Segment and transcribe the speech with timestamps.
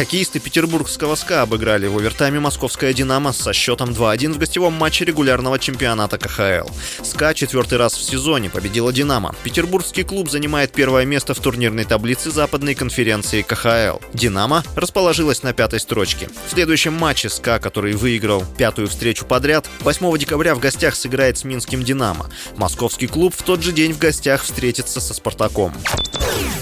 [0.00, 5.58] Хоккеисты петербургского СКА обыграли в овертайме московское «Динамо» со счетом 2-1 в гостевом матче регулярного
[5.58, 6.72] чемпионата КХЛ.
[7.04, 9.34] СКА четвертый раз в сезоне победила «Динамо».
[9.44, 14.02] Петербургский клуб занимает первое место в турнирной таблице западной конференции КХЛ.
[14.14, 16.30] «Динамо» расположилась на пятой строчке.
[16.46, 21.44] В следующем матче СКА, который выиграл пятую встречу подряд, 8 декабря в гостях сыграет с
[21.44, 22.30] минским «Динамо».
[22.56, 25.74] Московский клуб в тот же день в гостях встретится со «Спартаком».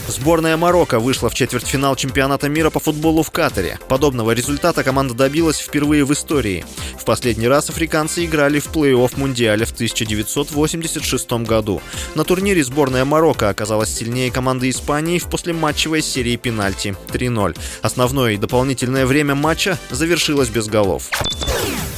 [0.09, 3.79] Сборная Марокко вышла в четвертьфинал чемпионата мира по футболу в Катаре.
[3.89, 6.65] Подобного результата команда добилась впервые в истории.
[6.99, 11.81] В последний раз африканцы играли в плей-офф Мундиаля в 1986 году.
[12.15, 17.57] На турнире сборная Марокко оказалась сильнее команды Испании в послематчевой серии пенальти 3-0.
[17.83, 21.11] Основное и дополнительное время матча завершилось без голов.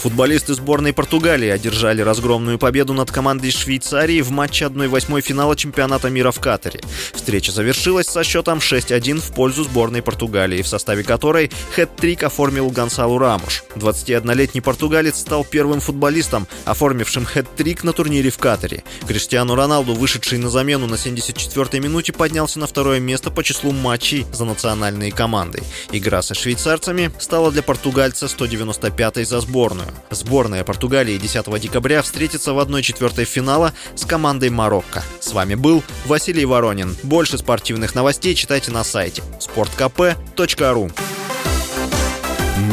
[0.00, 6.30] Футболисты сборной Португалии одержали разгромную победу над командой Швейцарии в матче 1-8 финала чемпионата мира
[6.30, 6.80] в Катаре.
[7.12, 13.18] Встреча завершилась со счетом 6-1 в пользу сборной Португалии, в составе которой хэт-трик оформил Гонсалу
[13.18, 13.62] Рамуш.
[13.76, 18.84] 21-летний португалец стал первым футболистом, оформившим хэт-трик на турнире в Катаре.
[19.06, 24.24] Криштиану Роналду, вышедший на замену на 74-й минуте, поднялся на второе место по числу матчей
[24.32, 25.62] за национальные команды.
[25.92, 29.89] Игра со швейцарцами стала для португальца 195-й за сборную.
[30.10, 35.02] Сборная Португалии 10 декабря встретится в 1-4 финала с командой Марокко.
[35.20, 36.96] С вами был Василий Воронин.
[37.02, 40.92] Больше спортивных новостей читайте на сайте sportkp.ru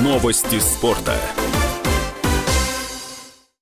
[0.04, 1.16] Новости спорта.